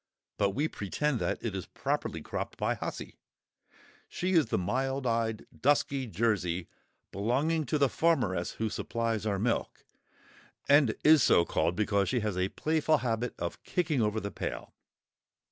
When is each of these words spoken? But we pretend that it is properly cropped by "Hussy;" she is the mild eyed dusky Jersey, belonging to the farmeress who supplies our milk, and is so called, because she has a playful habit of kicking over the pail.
But 0.39 0.55
we 0.55 0.67
pretend 0.67 1.19
that 1.19 1.37
it 1.43 1.55
is 1.55 1.67
properly 1.67 2.23
cropped 2.23 2.57
by 2.57 2.73
"Hussy;" 2.73 3.19
she 4.09 4.31
is 4.31 4.47
the 4.47 4.57
mild 4.57 5.05
eyed 5.05 5.45
dusky 5.55 6.07
Jersey, 6.07 6.67
belonging 7.11 7.67
to 7.67 7.77
the 7.77 7.87
farmeress 7.87 8.53
who 8.53 8.67
supplies 8.71 9.27
our 9.27 9.37
milk, 9.37 9.85
and 10.67 10.95
is 11.03 11.21
so 11.21 11.45
called, 11.45 11.75
because 11.75 12.09
she 12.09 12.21
has 12.21 12.35
a 12.35 12.49
playful 12.49 12.97
habit 12.97 13.35
of 13.37 13.61
kicking 13.61 14.01
over 14.01 14.19
the 14.19 14.31
pail. 14.31 14.73